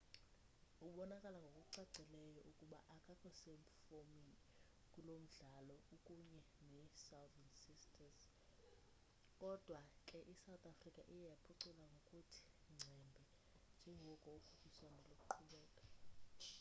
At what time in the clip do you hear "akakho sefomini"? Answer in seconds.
2.95-4.35